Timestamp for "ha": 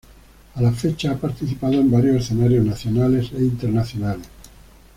1.11-1.15